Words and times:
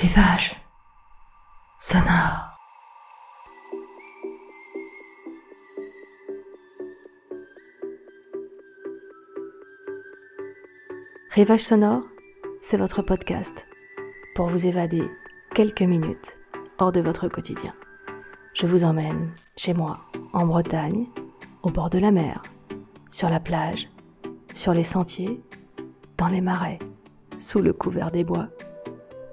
Rivage 0.00 0.56
sonore. 1.78 2.56
Rivage 11.32 11.60
sonore, 11.60 12.00
c'est 12.62 12.78
votre 12.78 13.02
podcast 13.02 13.66
pour 14.34 14.46
vous 14.46 14.66
évader 14.66 15.02
quelques 15.54 15.82
minutes 15.82 16.38
hors 16.78 16.92
de 16.92 17.02
votre 17.02 17.28
quotidien. 17.28 17.74
Je 18.54 18.66
vous 18.66 18.84
emmène 18.84 19.30
chez 19.58 19.74
moi, 19.74 20.00
en 20.32 20.46
Bretagne, 20.46 21.08
au 21.62 21.68
bord 21.68 21.90
de 21.90 21.98
la 21.98 22.10
mer, 22.10 22.42
sur 23.10 23.28
la 23.28 23.38
plage, 23.38 23.90
sur 24.54 24.72
les 24.72 24.82
sentiers, 24.82 25.42
dans 26.16 26.28
les 26.28 26.40
marais, 26.40 26.78
sous 27.38 27.60
le 27.60 27.74
couvert 27.74 28.10
des 28.10 28.24
bois. 28.24 28.48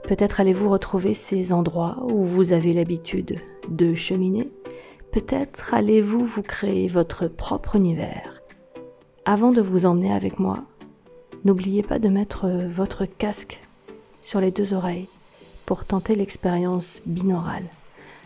Peut-être 0.08 0.40
allez-vous 0.40 0.70
retrouver 0.70 1.14
ces 1.14 1.52
endroits 1.52 1.98
où 2.10 2.24
vous 2.24 2.54
avez 2.54 2.72
l'habitude 2.72 3.42
de 3.68 3.94
cheminer. 3.94 4.50
Peut-être 5.12 5.74
allez-vous 5.74 6.26
vous 6.26 6.42
créer 6.42 6.88
votre 6.88 7.28
propre 7.28 7.76
univers. 7.76 8.42
Avant 9.26 9.52
de 9.52 9.60
vous 9.60 9.86
emmener 9.86 10.14
avec 10.14 10.40
moi, 10.40 10.60
n'oubliez 11.44 11.84
pas 11.84 12.00
de 12.00 12.08
mettre 12.08 12.48
votre 12.48 13.04
casque 13.04 13.60
sur 14.22 14.40
les 14.40 14.52
deux 14.52 14.74
oreilles 14.74 15.10
pour 15.66 15.84
tenter 15.84 16.16
l'expérience 16.16 17.02
binaurale. 17.06 17.66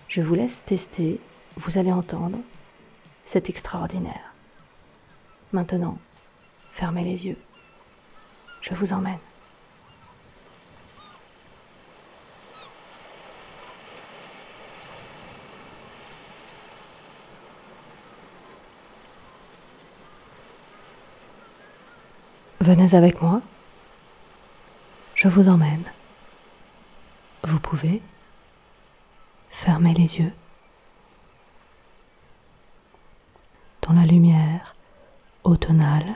Je 0.07 0.21
vous 0.21 0.35
laisse 0.35 0.63
tester, 0.63 1.19
vous 1.57 1.79
allez 1.79 1.91
entendre, 1.91 2.37
c'est 3.25 3.49
extraordinaire. 3.49 4.35
Maintenant, 5.51 5.97
fermez 6.69 7.03
les 7.03 7.25
yeux. 7.25 7.37
Je 8.61 8.75
vous 8.75 8.93
emmène. 8.93 9.17
Venez 22.61 22.93
avec 22.93 23.23
moi. 23.23 23.41
Je 25.15 25.27
vous 25.27 25.49
emmène. 25.49 25.83
Vous 27.43 27.59
pouvez 27.59 28.03
fermer 29.49 29.95
les 29.95 30.19
yeux. 30.19 30.31
Dans 33.81 33.93
la 33.93 34.05
lumière 34.05 34.75
automnale, 35.43 36.13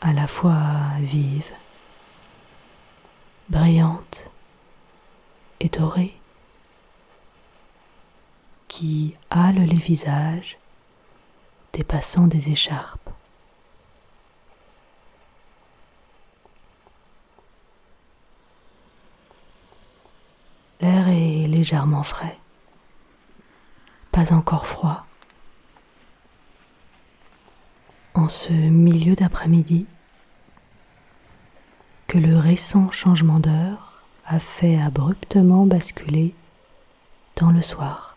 à 0.00 0.14
la 0.14 0.26
fois 0.26 0.62
vive, 1.00 1.52
brillante 3.50 4.24
et 5.60 5.68
dorée, 5.68 6.18
qui 8.68 9.12
hale 9.28 9.66
les 9.66 9.78
visages 9.78 10.56
des 11.74 11.84
passants 11.84 12.26
des 12.26 12.48
écharpes. 12.48 13.10
L'air 20.80 21.08
est 21.08 21.46
légèrement 21.60 22.02
frais, 22.02 22.38
pas 24.12 24.32
encore 24.32 24.66
froid. 24.66 25.04
En 28.14 28.28
ce 28.28 28.50
milieu 28.50 29.14
d'après-midi, 29.14 29.84
que 32.06 32.16
le 32.16 32.38
récent 32.38 32.90
changement 32.90 33.40
d'heure 33.40 34.02
a 34.24 34.38
fait 34.38 34.80
abruptement 34.80 35.66
basculer 35.66 36.34
dans 37.36 37.50
le 37.50 37.60
soir. 37.60 38.16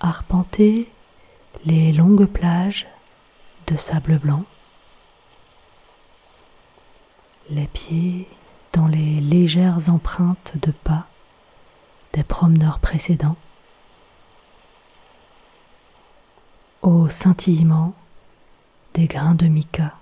Arpenter 0.00 0.90
les 1.64 1.92
longues 1.92 2.26
plages 2.26 2.88
de 3.68 3.76
sable 3.76 4.18
blanc, 4.18 4.44
les 7.50 7.66
pieds 7.66 8.28
dans 8.72 8.86
les 8.86 9.20
légères 9.20 9.88
empreintes 9.88 10.52
de 10.62 10.70
pas 10.70 11.06
des 12.12 12.22
promeneurs 12.22 12.78
précédents, 12.78 13.36
au 16.82 17.08
scintillement 17.08 17.92
des 18.94 19.06
grains 19.06 19.34
de 19.34 19.46
mica. 19.46 19.94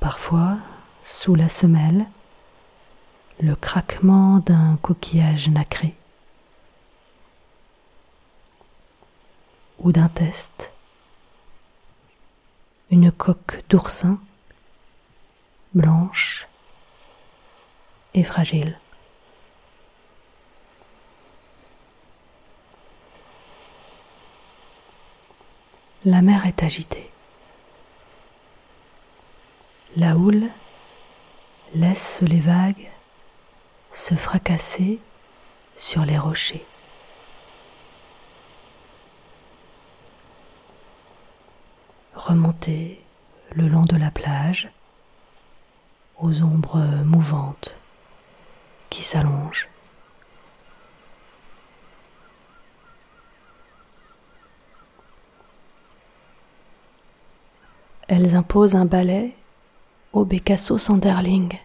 Parfois, 0.00 0.56
sous 1.02 1.34
la 1.34 1.48
semelle, 1.48 2.06
le 3.40 3.54
craquement 3.54 4.38
d'un 4.38 4.76
coquillage 4.76 5.48
nacré. 5.50 5.94
Ou 9.78 9.92
d'un 9.92 10.08
test, 10.08 10.72
une 12.90 13.12
coque 13.12 13.64
d'oursin 13.68 14.18
blanche 15.74 16.48
et 18.14 18.24
fragile. 18.24 18.78
La 26.04 26.22
mer 26.22 26.46
est 26.46 26.62
agitée. 26.62 27.10
La 29.96 30.16
houle 30.16 30.48
laisse 31.74 32.22
les 32.22 32.38
vagues 32.38 32.88
se 33.92 34.14
fracasser 34.14 35.00
sur 35.76 36.04
les 36.04 36.18
rochers. 36.18 36.64
Remonter 42.26 43.00
le 43.52 43.68
long 43.68 43.84
de 43.84 43.96
la 43.96 44.10
plage 44.10 44.68
aux 46.18 46.42
ombres 46.42 46.84
mouvantes 47.04 47.76
qui 48.90 49.02
s'allongent. 49.02 49.68
Elles 58.08 58.34
imposent 58.34 58.74
un 58.74 58.86
balai 58.86 59.36
au 60.12 60.24
Bécasso 60.24 60.78
Sanderling. 60.78 61.58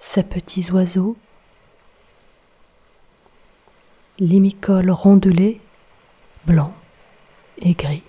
Ces 0.00 0.24
petits 0.24 0.70
oiseaux, 0.72 1.16
limicoles 4.18 4.90
rondelés, 4.90 5.60
blancs, 6.46 6.74
et 7.58 7.74
gris, 7.74 8.02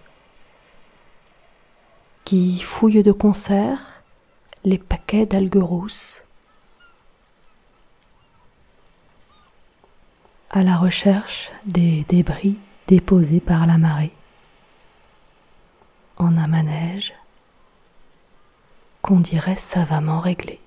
qui 2.24 2.60
fouille 2.60 3.04
de 3.04 3.12
concert 3.12 4.02
les 4.64 4.78
paquets 4.78 5.26
d'algues 5.26 5.62
rousses, 5.62 6.24
à 10.50 10.64
la 10.64 10.78
recherche 10.78 11.52
des 11.66 12.06
débris 12.08 12.58
déposés 12.88 13.42
par 13.42 13.68
la 13.68 13.78
marée, 13.78 14.14
en 16.18 16.38
un 16.38 16.48
manège 16.48 17.14
qu'on 19.02 19.20
dirait 19.20 19.58
savamment 19.58 20.20
réglé. 20.20 20.60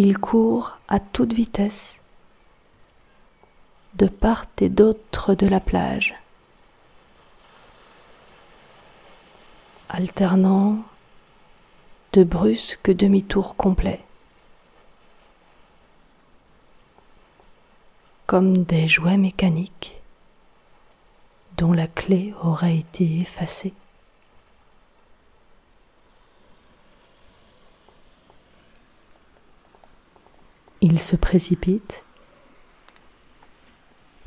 Il 0.00 0.16
court 0.16 0.78
à 0.86 1.00
toute 1.00 1.32
vitesse 1.32 2.00
de 3.94 4.06
part 4.06 4.44
et 4.60 4.68
d'autre 4.68 5.34
de 5.34 5.48
la 5.48 5.58
plage, 5.58 6.14
alternant 9.88 10.84
de 12.12 12.22
brusques 12.22 12.92
demi-tours 12.92 13.56
complets, 13.56 14.04
comme 18.26 18.56
des 18.56 18.86
jouets 18.86 19.16
mécaniques 19.16 20.00
dont 21.56 21.72
la 21.72 21.88
clé 21.88 22.34
aurait 22.40 22.78
été 22.78 23.18
effacée. 23.18 23.74
Il 30.90 30.98
se 30.98 31.16
précipite 31.16 32.02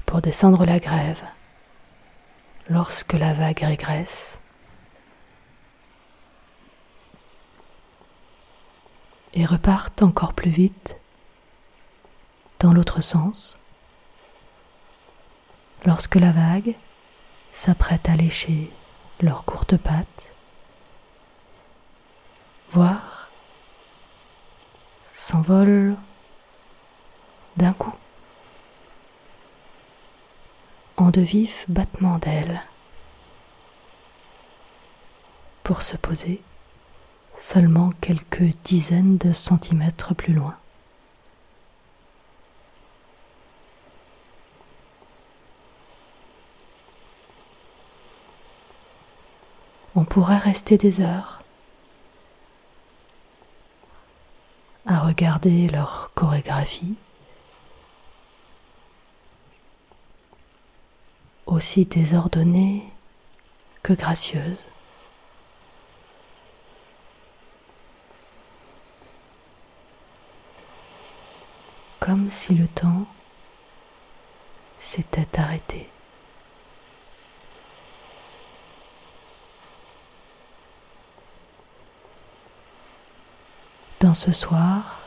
pour 0.06 0.22
descendre 0.22 0.64
la 0.64 0.78
grève. 0.78 1.24
Lorsque 2.70 3.14
la 3.14 3.34
vague 3.34 3.62
régresse 3.62 4.40
et 9.34 9.44
repartent 9.44 10.04
encore 10.04 10.34
plus 10.34 10.52
vite 10.52 10.98
dans 12.60 12.74
l'autre 12.74 13.02
sens 13.02 13.58
lorsque 15.84 16.16
la 16.16 16.32
vague 16.32 16.76
s'apprête 17.54 18.08
à 18.08 18.14
lécher 18.14 18.72
leurs 19.20 19.46
courtes 19.46 19.78
pattes, 19.78 20.36
voire 22.70 23.32
s'envolent 25.12 25.98
d'un 27.58 27.74
coup 27.74 27.94
en 30.98 31.10
de 31.10 31.22
vifs 31.22 31.66
battements 31.68 32.20
d'ailes 32.20 32.62
pour 35.64 35.82
se 35.82 35.98
poser 35.98 36.42
seulement 37.38 37.90
quelques 38.02 38.56
dizaines 38.64 39.18
de 39.18 39.32
centimètres 39.32 40.14
plus 40.14 40.34
loin. 40.34 40.56
On 49.96 50.06
pourrait 50.06 50.38
rester 50.38 50.78
des 50.78 51.02
heures 51.02 51.42
à 54.86 55.00
regarder 55.00 55.68
leur 55.68 56.12
chorégraphie, 56.16 56.96
aussi 61.52 61.86
désordonnée 61.86 62.84
que 63.84 63.94
gracieuse. 63.94 64.66
comme 72.00 72.32
si 72.32 72.56
le 72.56 72.68
temps 72.68 73.06
s'était 74.80 75.40
arrêté. 75.40 75.88
Dans 84.00 84.16
ce 84.16 84.32
soir, 84.32 85.02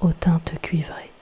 aux 0.00 0.12
teintes 0.12 0.54
cuivrées. 0.62 1.15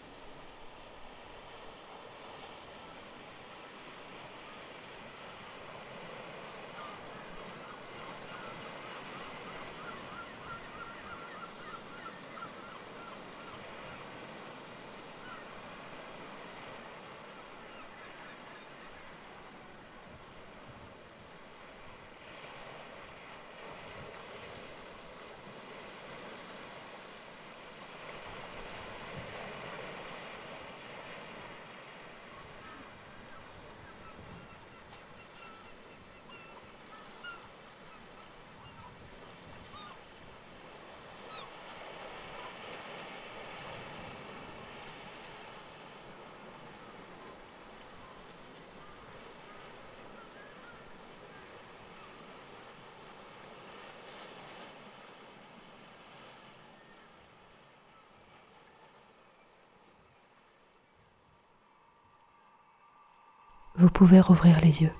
Vous 63.76 63.91
pouvez 63.91 64.21
rouvrir 64.21 64.61
les 64.62 64.82
yeux. 64.82 64.93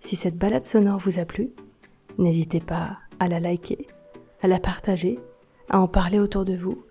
Si 0.00 0.16
cette 0.16 0.36
balade 0.36 0.66
sonore 0.66 0.98
vous 0.98 1.18
a 1.18 1.24
plu, 1.24 1.50
n'hésitez 2.18 2.60
pas 2.60 2.98
à 3.18 3.26
la 3.26 3.40
liker, 3.40 3.86
à 4.42 4.48
la 4.48 4.60
partager, 4.60 5.18
à 5.70 5.80
en 5.80 5.88
parler 5.88 6.18
autour 6.18 6.44
de 6.44 6.54
vous 6.54 6.84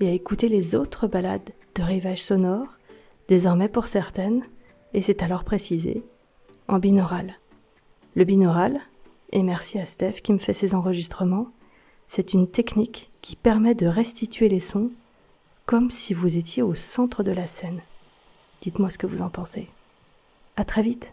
et 0.00 0.08
à 0.08 0.12
écouter 0.12 0.48
les 0.48 0.74
autres 0.74 1.06
balades 1.06 1.50
de 1.74 1.82
rivage 1.82 2.22
sonore, 2.22 2.78
désormais 3.28 3.68
pour 3.68 3.86
certaines, 3.86 4.42
et 4.92 5.02
c'est 5.02 5.22
alors 5.22 5.44
précisé, 5.44 6.02
en 6.68 6.78
binaural. 6.78 7.38
Le 8.14 8.24
binaural, 8.24 8.80
et 9.32 9.42
merci 9.42 9.78
à 9.78 9.86
Steph 9.86 10.20
qui 10.22 10.32
me 10.32 10.38
fait 10.38 10.54
ces 10.54 10.74
enregistrements, 10.74 11.48
c'est 12.06 12.34
une 12.34 12.48
technique 12.48 13.10
qui 13.22 13.36
permet 13.36 13.74
de 13.74 13.86
restituer 13.86 14.48
les 14.48 14.60
sons 14.60 14.90
comme 15.66 15.90
si 15.90 16.14
vous 16.14 16.36
étiez 16.36 16.62
au 16.62 16.74
centre 16.74 17.22
de 17.22 17.32
la 17.32 17.46
scène. 17.46 17.80
Dites-moi 18.60 18.90
ce 18.90 18.98
que 18.98 19.06
vous 19.06 19.22
en 19.22 19.30
pensez. 19.30 19.68
À 20.56 20.64
très 20.64 20.82
vite! 20.82 21.12